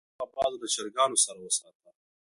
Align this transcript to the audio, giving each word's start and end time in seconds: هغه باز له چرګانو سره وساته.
هغه 0.19 0.25
باز 0.35 0.53
له 0.61 0.67
چرګانو 0.73 1.17
سره 1.25 1.39
وساته. 1.41 1.89